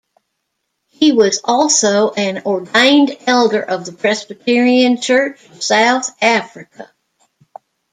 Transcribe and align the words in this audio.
He 0.87 1.11
was 1.11 1.41
also 1.43 2.09
an 2.09 2.41
ordained 2.47 3.15
elder 3.27 3.61
of 3.61 3.85
the 3.85 3.91
Presbyterian 3.91 4.99
Church 4.99 5.39
of 5.51 5.61
South 5.61 6.09
Africa. 6.23 6.91